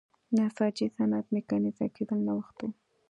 [0.35, 2.69] نساجۍ صنعت میکانیزه کېدل نوښت و.